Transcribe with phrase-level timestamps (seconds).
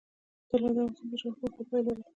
[0.49, 2.03] طلا د افغانستان د جغرافیایي موقیعت پایله ده.